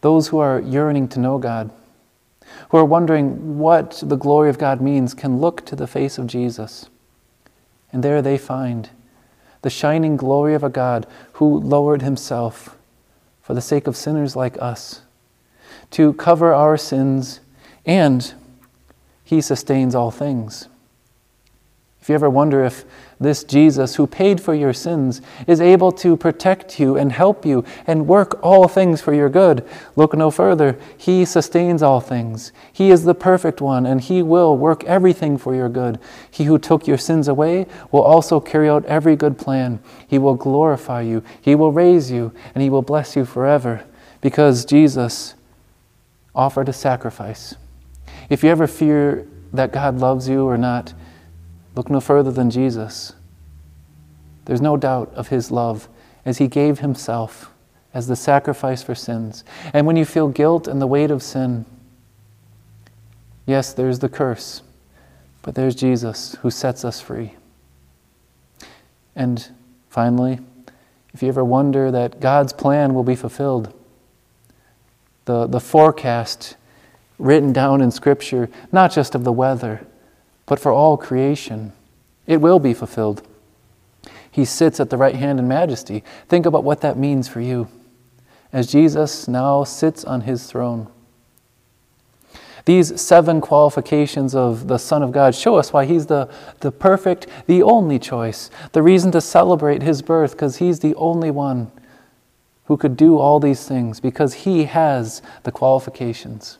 Those 0.00 0.28
who 0.28 0.38
are 0.38 0.60
yearning 0.60 1.08
to 1.08 1.20
know 1.20 1.38
God, 1.38 1.70
who 2.70 2.76
are 2.76 2.84
wondering 2.84 3.58
what 3.58 4.02
the 4.04 4.16
glory 4.16 4.50
of 4.50 4.58
God 4.58 4.80
means, 4.80 5.14
can 5.14 5.38
look 5.38 5.64
to 5.66 5.76
the 5.76 5.86
face 5.86 6.18
of 6.18 6.26
Jesus. 6.26 6.90
And 7.92 8.02
there 8.02 8.22
they 8.22 8.38
find 8.38 8.90
the 9.62 9.70
shining 9.70 10.16
glory 10.16 10.54
of 10.54 10.64
a 10.64 10.70
God 10.70 11.06
who 11.34 11.58
lowered 11.60 12.02
himself 12.02 12.76
for 13.42 13.54
the 13.54 13.60
sake 13.60 13.86
of 13.86 13.96
sinners 13.96 14.34
like 14.34 14.60
us 14.60 15.02
to 15.90 16.12
cover 16.14 16.54
our 16.54 16.76
sins, 16.76 17.40
and 17.84 18.34
he 19.24 19.40
sustains 19.40 19.94
all 19.94 20.10
things. 20.10 20.68
If 22.02 22.08
you 22.08 22.16
ever 22.16 22.28
wonder 22.28 22.64
if 22.64 22.84
this 23.20 23.44
Jesus, 23.44 23.94
who 23.94 24.08
paid 24.08 24.40
for 24.40 24.54
your 24.54 24.72
sins, 24.72 25.22
is 25.46 25.60
able 25.60 25.92
to 25.92 26.16
protect 26.16 26.80
you 26.80 26.96
and 26.96 27.12
help 27.12 27.46
you 27.46 27.64
and 27.86 28.08
work 28.08 28.42
all 28.42 28.66
things 28.66 29.00
for 29.00 29.14
your 29.14 29.28
good. 29.28 29.64
Look 29.94 30.12
no 30.12 30.28
further. 30.32 30.76
He 30.98 31.24
sustains 31.24 31.80
all 31.80 32.00
things. 32.00 32.50
He 32.72 32.90
is 32.90 33.04
the 33.04 33.14
perfect 33.14 33.60
one, 33.60 33.86
and 33.86 34.00
He 34.00 34.20
will 34.20 34.56
work 34.56 34.82
everything 34.82 35.38
for 35.38 35.54
your 35.54 35.68
good. 35.68 36.00
He 36.28 36.42
who 36.42 36.58
took 36.58 36.88
your 36.88 36.98
sins 36.98 37.28
away 37.28 37.66
will 37.92 38.02
also 38.02 38.40
carry 38.40 38.68
out 38.68 38.84
every 38.86 39.14
good 39.14 39.38
plan. 39.38 39.78
He 40.08 40.18
will 40.18 40.34
glorify 40.34 41.02
you, 41.02 41.22
He 41.40 41.54
will 41.54 41.70
raise 41.70 42.10
you, 42.10 42.32
and 42.52 42.62
He 42.62 42.68
will 42.68 42.82
bless 42.82 43.14
you 43.14 43.24
forever 43.24 43.84
because 44.20 44.64
Jesus 44.64 45.34
offered 46.34 46.68
a 46.68 46.72
sacrifice. 46.72 47.54
If 48.28 48.42
you 48.42 48.50
ever 48.50 48.66
fear 48.66 49.28
that 49.52 49.72
God 49.72 50.00
loves 50.00 50.28
you 50.28 50.48
or 50.48 50.58
not, 50.58 50.94
Look 51.74 51.88
no 51.90 52.00
further 52.00 52.30
than 52.30 52.50
Jesus. 52.50 53.14
There's 54.44 54.60
no 54.60 54.76
doubt 54.76 55.12
of 55.14 55.28
his 55.28 55.50
love 55.50 55.88
as 56.24 56.38
he 56.38 56.48
gave 56.48 56.80
himself 56.80 57.50
as 57.94 58.06
the 58.06 58.16
sacrifice 58.16 58.82
for 58.82 58.94
sins. 58.94 59.44
And 59.72 59.86
when 59.86 59.96
you 59.96 60.04
feel 60.04 60.28
guilt 60.28 60.66
and 60.66 60.80
the 60.80 60.86
weight 60.86 61.10
of 61.10 61.22
sin, 61.22 61.66
yes, 63.46 63.72
there's 63.72 63.98
the 63.98 64.08
curse, 64.08 64.62
but 65.42 65.54
there's 65.54 65.74
Jesus 65.74 66.36
who 66.42 66.50
sets 66.50 66.84
us 66.84 67.00
free. 67.00 67.34
And 69.14 69.46
finally, 69.90 70.40
if 71.12 71.22
you 71.22 71.28
ever 71.28 71.44
wonder 71.44 71.90
that 71.90 72.20
God's 72.20 72.52
plan 72.52 72.94
will 72.94 73.04
be 73.04 73.16
fulfilled, 73.16 73.72
the, 75.26 75.46
the 75.46 75.60
forecast 75.60 76.56
written 77.18 77.52
down 77.52 77.80
in 77.80 77.90
Scripture, 77.90 78.48
not 78.72 78.90
just 78.90 79.14
of 79.14 79.24
the 79.24 79.32
weather, 79.32 79.86
but 80.46 80.58
for 80.58 80.72
all 80.72 80.96
creation. 80.96 81.72
It 82.26 82.40
will 82.40 82.58
be 82.58 82.74
fulfilled. 82.74 83.26
He 84.30 84.44
sits 84.44 84.80
at 84.80 84.90
the 84.90 84.96
right 84.96 85.16
hand 85.16 85.38
in 85.38 85.46
majesty. 85.46 86.02
Think 86.28 86.46
about 86.46 86.64
what 86.64 86.80
that 86.80 86.96
means 86.96 87.28
for 87.28 87.40
you 87.40 87.68
as 88.52 88.66
Jesus 88.70 89.26
now 89.26 89.64
sits 89.64 90.04
on 90.04 90.22
his 90.22 90.46
throne. 90.46 90.88
These 92.64 93.00
seven 93.00 93.40
qualifications 93.40 94.34
of 94.34 94.68
the 94.68 94.78
Son 94.78 95.02
of 95.02 95.10
God 95.10 95.34
show 95.34 95.56
us 95.56 95.72
why 95.72 95.84
He's 95.84 96.06
the, 96.06 96.30
the 96.60 96.70
perfect, 96.70 97.26
the 97.48 97.60
only 97.62 97.98
choice, 97.98 98.50
the 98.70 98.82
reason 98.82 99.10
to 99.12 99.20
celebrate 99.20 99.82
His 99.82 100.00
birth, 100.00 100.32
because 100.32 100.58
He's 100.58 100.78
the 100.78 100.94
only 100.94 101.30
one 101.30 101.72
who 102.66 102.76
could 102.76 102.96
do 102.96 103.18
all 103.18 103.40
these 103.40 103.66
things, 103.66 103.98
because 103.98 104.34
He 104.34 104.66
has 104.66 105.22
the 105.42 105.50
qualifications. 105.50 106.58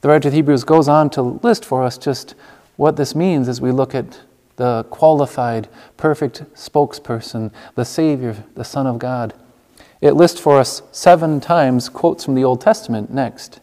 The 0.00 0.08
writer 0.08 0.28
of 0.28 0.34
Hebrews 0.34 0.64
goes 0.64 0.88
on 0.88 1.10
to 1.10 1.22
list 1.22 1.66
for 1.66 1.82
us 1.82 1.98
just 1.98 2.34
what 2.78 2.96
this 2.96 3.12
means 3.12 3.48
is 3.48 3.60
we 3.60 3.72
look 3.72 3.92
at 3.92 4.20
the 4.54 4.84
qualified, 4.84 5.68
perfect 5.96 6.44
spokesperson, 6.54 7.50
the 7.74 7.84
Savior, 7.84 8.44
the 8.54 8.64
Son 8.64 8.86
of 8.86 9.00
God. 9.00 9.34
It 10.00 10.12
lists 10.12 10.40
for 10.40 10.60
us 10.60 10.82
seven 10.92 11.40
times 11.40 11.88
quotes 11.88 12.24
from 12.24 12.36
the 12.36 12.44
Old 12.44 12.60
Testament 12.60 13.12
next. 13.12 13.58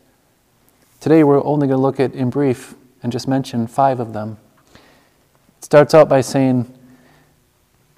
Today 1.00 1.24
we're 1.24 1.42
only 1.46 1.66
going 1.66 1.78
to 1.78 1.82
look 1.82 1.98
at, 1.98 2.14
in 2.14 2.30
brief, 2.30 2.76
and 3.02 3.10
just 3.10 3.26
mention 3.26 3.68
five 3.68 4.02
of 4.02 4.12
them. 4.12 4.38
It 4.74 5.64
starts 5.64 5.94
out 5.94 6.10
by 6.10 6.20
saying, 6.20 6.78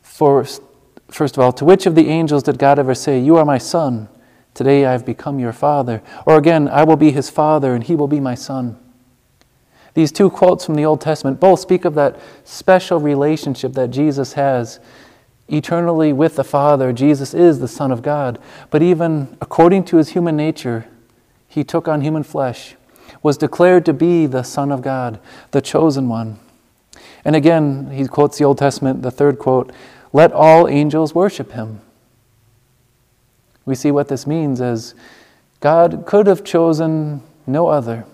First, 0.03 0.61
first 1.09 1.35
of 1.35 1.41
all, 1.41 1.51
to 1.53 1.65
which 1.65 1.87
of 1.87 1.95
the 1.95 2.09
angels 2.09 2.43
did 2.43 2.59
God 2.59 2.77
ever 2.77 2.93
say, 2.93 3.19
You 3.19 3.37
are 3.37 3.45
my 3.45 3.57
son, 3.57 4.07
today 4.53 4.85
I 4.85 4.91
have 4.91 5.05
become 5.05 5.39
your 5.39 5.53
father? 5.53 6.03
Or 6.27 6.37
again, 6.37 6.67
I 6.67 6.83
will 6.83 6.95
be 6.95 7.09
his 7.09 7.31
father, 7.31 7.73
and 7.73 7.83
he 7.83 7.95
will 7.95 8.07
be 8.07 8.19
my 8.19 8.35
son. 8.35 8.77
These 9.97 10.11
two 10.11 10.29
quotes 10.29 10.63
from 10.63 10.75
the 10.75 10.85
Old 10.85 11.01
Testament 11.01 11.39
both 11.39 11.59
speak 11.59 11.83
of 11.83 11.95
that 11.95 12.19
special 12.43 12.99
relationship 12.99 13.73
that 13.73 13.89
Jesus 13.89 14.33
has 14.33 14.79
eternally 15.47 16.13
with 16.13 16.35
the 16.35 16.43
Father. 16.43 16.93
Jesus 16.93 17.33
is 17.33 17.59
the 17.59 17.67
Son 17.67 17.91
of 17.91 18.03
God. 18.03 18.37
But 18.69 18.83
even 18.83 19.35
according 19.41 19.85
to 19.85 19.97
his 19.97 20.09
human 20.09 20.37
nature, 20.37 20.85
he 21.47 21.63
took 21.63 21.87
on 21.87 22.01
human 22.01 22.21
flesh, 22.21 22.75
was 23.23 23.37
declared 23.37 23.87
to 23.87 23.93
be 23.93 24.27
the 24.27 24.43
Son 24.43 24.71
of 24.71 24.83
God, 24.83 25.19
the 25.49 25.61
chosen 25.61 26.07
one. 26.07 26.37
And 27.25 27.35
again, 27.35 27.89
he 27.89 28.05
quotes 28.05 28.37
the 28.37 28.45
Old 28.45 28.59
Testament, 28.59 29.01
the 29.01 29.09
third 29.09 29.39
quote 29.39 29.73
let 30.13 30.31
all 30.31 30.67
angels 30.67 31.15
worship 31.15 31.53
him. 31.53 31.81
We 33.65 33.73
see 33.73 33.89
what 33.89 34.09
this 34.09 34.27
means 34.27 34.61
as 34.61 34.93
God 35.59 36.03
could 36.05 36.27
have 36.27 36.43
chosen 36.43 37.23
no 37.47 37.69
other 37.69 38.05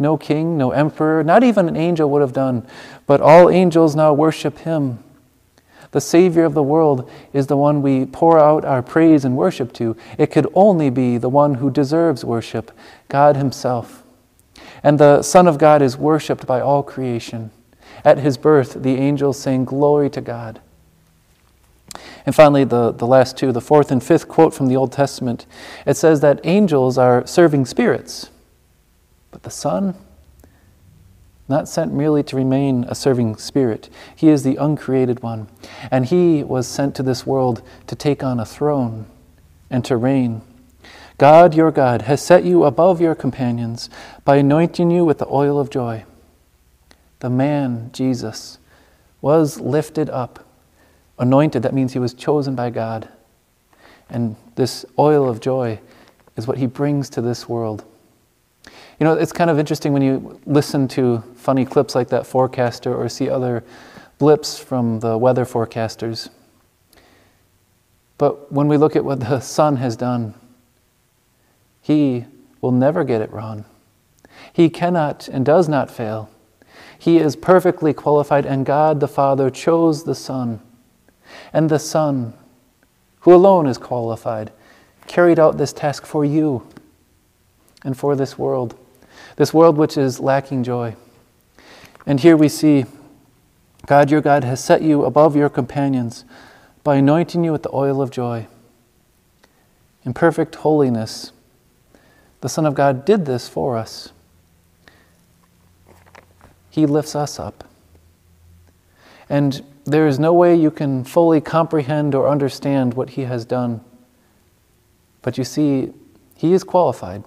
no 0.00 0.16
king, 0.16 0.56
no 0.56 0.70
emperor, 0.70 1.22
not 1.22 1.44
even 1.44 1.68
an 1.68 1.76
angel 1.76 2.10
would 2.10 2.22
have 2.22 2.32
done. 2.32 2.66
But 3.06 3.20
all 3.20 3.50
angels 3.50 3.94
now 3.94 4.12
worship 4.12 4.58
him. 4.58 5.02
The 5.92 6.00
Savior 6.00 6.44
of 6.44 6.54
the 6.54 6.62
world 6.62 7.10
is 7.32 7.48
the 7.48 7.56
one 7.56 7.82
we 7.82 8.06
pour 8.06 8.38
out 8.38 8.64
our 8.64 8.82
praise 8.82 9.24
and 9.24 9.36
worship 9.36 9.72
to. 9.74 9.96
It 10.18 10.28
could 10.28 10.46
only 10.54 10.88
be 10.88 11.18
the 11.18 11.28
one 11.28 11.54
who 11.54 11.70
deserves 11.70 12.24
worship, 12.24 12.70
God 13.08 13.36
Himself. 13.36 14.04
And 14.82 14.98
the 14.98 15.22
Son 15.22 15.48
of 15.48 15.58
God 15.58 15.82
is 15.82 15.96
worshiped 15.96 16.46
by 16.46 16.60
all 16.60 16.82
creation. 16.82 17.50
At 18.04 18.18
his 18.18 18.38
birth, 18.38 18.82
the 18.82 18.96
angels 18.96 19.38
sang 19.38 19.64
glory 19.64 20.08
to 20.10 20.20
God. 20.20 20.60
And 22.24 22.34
finally, 22.34 22.64
the, 22.64 22.92
the 22.92 23.06
last 23.06 23.36
two, 23.36 23.52
the 23.52 23.60
fourth 23.60 23.90
and 23.90 24.02
fifth 24.02 24.28
quote 24.28 24.54
from 24.54 24.68
the 24.68 24.76
Old 24.76 24.92
Testament, 24.92 25.46
it 25.86 25.96
says 25.96 26.20
that 26.20 26.40
angels 26.44 26.96
are 26.96 27.26
serving 27.26 27.66
spirits, 27.66 28.30
but 29.40 29.44
the 29.44 29.50
Son, 29.50 29.94
not 31.48 31.68
sent 31.68 31.92
merely 31.92 32.22
to 32.22 32.36
remain 32.36 32.84
a 32.84 32.94
serving 32.94 33.36
spirit. 33.36 33.88
He 34.14 34.28
is 34.28 34.42
the 34.42 34.56
uncreated 34.56 35.22
one, 35.22 35.48
and 35.90 36.06
he 36.06 36.44
was 36.44 36.68
sent 36.68 36.94
to 36.96 37.02
this 37.02 37.26
world 37.26 37.62
to 37.86 37.96
take 37.96 38.22
on 38.22 38.38
a 38.38 38.46
throne 38.46 39.06
and 39.68 39.84
to 39.84 39.96
reign. 39.96 40.42
God, 41.18 41.54
your 41.54 41.70
God, 41.70 42.02
has 42.02 42.22
set 42.22 42.44
you 42.44 42.64
above 42.64 43.00
your 43.00 43.14
companions 43.14 43.90
by 44.24 44.36
anointing 44.36 44.90
you 44.90 45.04
with 45.04 45.18
the 45.18 45.28
oil 45.28 45.58
of 45.58 45.70
joy. 45.70 46.04
The 47.18 47.30
man, 47.30 47.90
Jesus, 47.92 48.58
was 49.20 49.60
lifted 49.60 50.08
up 50.08 50.46
Anointed, 51.20 51.62
that 51.64 51.74
means 51.74 51.92
he 51.92 51.98
was 51.98 52.14
chosen 52.14 52.54
by 52.56 52.70
God. 52.70 53.06
And 54.08 54.36
this 54.54 54.86
oil 54.98 55.28
of 55.28 55.38
joy 55.38 55.78
is 56.34 56.46
what 56.46 56.56
he 56.56 56.66
brings 56.66 57.10
to 57.10 57.20
this 57.20 57.46
world. 57.46 57.84
You 59.00 59.04
know, 59.04 59.14
it's 59.14 59.32
kind 59.32 59.48
of 59.48 59.58
interesting 59.58 59.94
when 59.94 60.02
you 60.02 60.38
listen 60.44 60.86
to 60.88 61.24
funny 61.34 61.64
clips 61.64 61.94
like 61.94 62.08
that 62.10 62.26
forecaster 62.26 62.94
or 62.94 63.08
see 63.08 63.30
other 63.30 63.64
blips 64.18 64.58
from 64.58 65.00
the 65.00 65.16
weather 65.16 65.46
forecasters. 65.46 66.28
But 68.18 68.52
when 68.52 68.68
we 68.68 68.76
look 68.76 68.94
at 68.96 69.04
what 69.04 69.20
the 69.20 69.40
Son 69.40 69.76
has 69.76 69.96
done, 69.96 70.34
he 71.80 72.26
will 72.60 72.72
never 72.72 73.02
get 73.02 73.22
it 73.22 73.32
wrong. 73.32 73.64
He 74.52 74.68
cannot 74.68 75.28
and 75.28 75.46
does 75.46 75.66
not 75.66 75.90
fail. 75.90 76.28
He 76.98 77.16
is 77.16 77.36
perfectly 77.36 77.94
qualified, 77.94 78.44
and 78.44 78.66
God 78.66 79.00
the 79.00 79.08
Father 79.08 79.48
chose 79.48 80.04
the 80.04 80.14
Son 80.14 80.60
and 81.54 81.70
the 81.70 81.78
Son, 81.78 82.34
who 83.20 83.34
alone 83.34 83.66
is 83.66 83.78
qualified, 83.78 84.52
carried 85.06 85.38
out 85.38 85.56
this 85.56 85.72
task 85.72 86.04
for 86.04 86.22
you 86.22 86.66
and 87.82 87.96
for 87.96 88.14
this 88.14 88.36
world, 88.36 88.76
this 89.40 89.54
world 89.54 89.78
which 89.78 89.96
is 89.96 90.20
lacking 90.20 90.62
joy. 90.62 90.94
And 92.04 92.20
here 92.20 92.36
we 92.36 92.50
see 92.50 92.84
God, 93.86 94.10
your 94.10 94.20
God, 94.20 94.44
has 94.44 94.62
set 94.62 94.82
you 94.82 95.06
above 95.06 95.34
your 95.34 95.48
companions 95.48 96.26
by 96.84 96.96
anointing 96.96 97.42
you 97.42 97.50
with 97.50 97.62
the 97.62 97.74
oil 97.74 98.02
of 98.02 98.10
joy. 98.10 98.48
In 100.04 100.12
perfect 100.12 100.56
holiness, 100.56 101.32
the 102.42 102.50
Son 102.50 102.66
of 102.66 102.74
God 102.74 103.06
did 103.06 103.24
this 103.24 103.48
for 103.48 103.78
us. 103.78 104.12
He 106.68 106.84
lifts 106.84 107.16
us 107.16 107.40
up. 107.40 107.64
And 109.30 109.64
there 109.86 110.06
is 110.06 110.18
no 110.18 110.34
way 110.34 110.54
you 110.54 110.70
can 110.70 111.02
fully 111.02 111.40
comprehend 111.40 112.14
or 112.14 112.28
understand 112.28 112.92
what 112.92 113.08
He 113.08 113.22
has 113.22 113.46
done. 113.46 113.80
But 115.22 115.38
you 115.38 115.44
see, 115.44 115.94
He 116.36 116.52
is 116.52 116.62
qualified. 116.62 117.24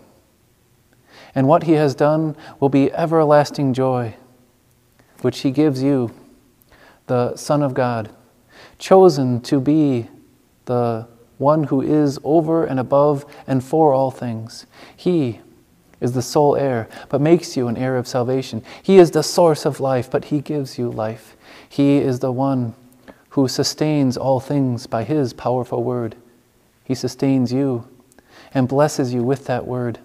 And 1.35 1.47
what 1.47 1.63
He 1.63 1.73
has 1.73 1.95
done 1.95 2.35
will 2.59 2.69
be 2.69 2.91
everlasting 2.93 3.73
joy, 3.73 4.15
which 5.21 5.39
He 5.39 5.51
gives 5.51 5.81
you, 5.81 6.11
the 7.07 7.35
Son 7.35 7.61
of 7.61 7.73
God, 7.73 8.09
chosen 8.77 9.41
to 9.41 9.59
be 9.59 10.07
the 10.65 11.07
one 11.37 11.65
who 11.65 11.81
is 11.81 12.19
over 12.23 12.65
and 12.65 12.79
above 12.79 13.25
and 13.47 13.63
for 13.63 13.93
all 13.93 14.11
things. 14.11 14.65
He 14.95 15.41
is 15.99 16.13
the 16.13 16.21
sole 16.21 16.55
heir, 16.55 16.87
but 17.09 17.21
makes 17.21 17.57
you 17.57 17.67
an 17.67 17.77
heir 17.77 17.97
of 17.97 18.07
salvation. 18.07 18.63
He 18.81 18.97
is 18.97 19.11
the 19.11 19.23
source 19.23 19.65
of 19.65 19.79
life, 19.79 20.11
but 20.11 20.25
He 20.25 20.41
gives 20.41 20.77
you 20.77 20.91
life. 20.91 21.35
He 21.67 21.97
is 21.97 22.19
the 22.19 22.31
one 22.31 22.75
who 23.29 23.47
sustains 23.47 24.15
all 24.15 24.39
things 24.39 24.85
by 24.85 25.03
His 25.03 25.33
powerful 25.33 25.83
word. 25.83 26.15
He 26.83 26.93
sustains 26.93 27.51
you 27.51 27.87
and 28.53 28.67
blesses 28.67 29.13
you 29.13 29.23
with 29.23 29.45
that 29.45 29.65
word. 29.65 29.99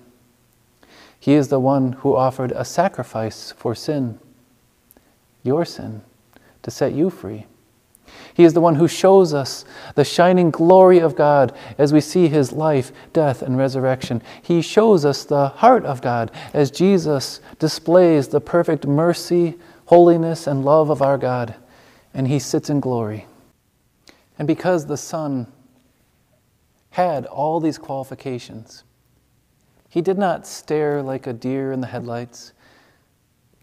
He 1.21 1.35
is 1.35 1.49
the 1.49 1.61
one 1.61 1.93
who 1.93 2.17
offered 2.17 2.53
a 2.53 2.65
sacrifice 2.65 3.53
for 3.53 3.75
sin, 3.75 4.19
your 5.43 5.65
sin, 5.65 6.03
to 6.63 6.71
set 6.71 6.93
you 6.93 7.11
free. 7.11 7.47
He 8.35 8.45
is 8.45 8.55
the 8.55 8.61
one 8.61 8.77
who 8.77 8.89
shows 8.89 9.35
us 9.35 9.65
the 9.95 10.05
shining 10.05 10.51
glory 10.51 10.99
of 10.99 11.17
God 11.17 11.55
as 11.77 11.93
we 11.93 12.01
see 12.01 12.29
his 12.29 12.53
life, 12.53 12.93
death, 13.13 13.43
and 13.43 13.59
resurrection. 13.59 14.23
He 14.43 14.63
shows 14.63 15.05
us 15.05 15.25
the 15.25 15.49
heart 15.49 15.85
of 15.85 16.01
God 16.01 16.31
as 16.55 16.71
Jesus 16.71 17.41
displays 17.59 18.29
the 18.29 18.41
perfect 18.41 18.87
mercy, 18.87 19.59
holiness, 19.87 20.47
and 20.47 20.65
love 20.65 20.89
of 20.89 21.03
our 21.03 21.19
God, 21.19 21.57
and 22.15 22.29
he 22.29 22.39
sits 22.39 22.71
in 22.71 22.81
glory. 22.81 23.27
And 24.39 24.47
because 24.47 24.87
the 24.87 24.97
Son 24.97 25.49
had 26.91 27.27
all 27.27 27.61
these 27.61 27.77
qualifications, 27.79 28.85
he 29.89 30.03
did 30.03 30.19
not 30.19 30.47
stare 30.47 31.03
like 31.03 31.27
a 31.27 31.33
deer 31.33 31.73
in 31.73 31.81
the 31.81 31.87
headlights 31.87 32.53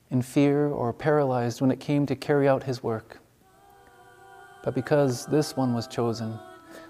in 0.09 0.21
fear 0.21 0.67
or 0.67 0.93
paralyzed 0.93 1.61
when 1.61 1.71
it 1.71 1.79
came 1.79 2.05
to 2.05 2.15
carry 2.15 2.47
out 2.47 2.63
his 2.63 2.83
work. 2.83 3.19
But 4.63 4.73
because 4.73 5.25
this 5.27 5.55
one 5.55 5.73
was 5.73 5.87
chosen, 5.87 6.39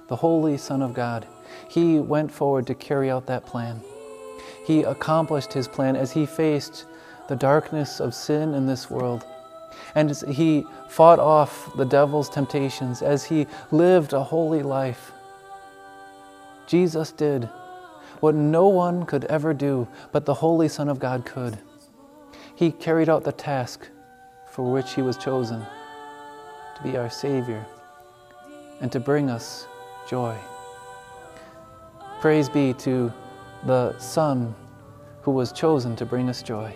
the 0.07 0.15
Holy 0.15 0.57
Son 0.57 0.81
of 0.81 0.93
God, 0.93 1.27
he 1.69 1.99
went 1.99 2.31
forward 2.31 2.67
to 2.67 2.75
carry 2.75 3.09
out 3.09 3.25
that 3.27 3.45
plan. 3.45 3.81
He 4.65 4.83
accomplished 4.83 5.53
his 5.53 5.67
plan 5.67 5.95
as 5.95 6.11
he 6.11 6.25
faced 6.25 6.85
the 7.27 7.35
darkness 7.35 7.99
of 7.99 8.13
sin 8.13 8.53
in 8.53 8.65
this 8.65 8.89
world. 8.89 9.25
And 9.95 10.09
as 10.09 10.21
he 10.21 10.65
fought 10.89 11.19
off 11.19 11.75
the 11.75 11.85
devil's 11.85 12.29
temptations, 12.29 13.01
as 13.01 13.25
he 13.25 13.47
lived 13.71 14.13
a 14.13 14.23
holy 14.23 14.63
life, 14.63 15.11
Jesus 16.67 17.11
did 17.11 17.49
what 18.19 18.35
no 18.35 18.67
one 18.67 19.05
could 19.05 19.25
ever 19.25 19.53
do, 19.53 19.87
but 20.11 20.25
the 20.25 20.33
Holy 20.33 20.67
Son 20.67 20.89
of 20.89 20.99
God 20.99 21.25
could. 21.25 21.57
He 22.55 22.71
carried 22.71 23.09
out 23.09 23.23
the 23.23 23.31
task 23.31 23.89
for 24.49 24.71
which 24.71 24.93
he 24.93 25.01
was 25.01 25.17
chosen 25.17 25.59
to 26.75 26.83
be 26.83 26.97
our 26.97 27.09
Savior 27.09 27.65
and 28.81 28.91
to 28.91 28.99
bring 28.99 29.29
us 29.29 29.67
joy. 30.07 30.35
Praise 32.21 32.49
be 32.49 32.73
to 32.73 33.11
the 33.65 33.97
Son 33.99 34.55
who 35.21 35.31
was 35.31 35.51
chosen 35.51 35.95
to 35.95 36.05
bring 36.05 36.29
us 36.29 36.41
joy. 36.41 36.73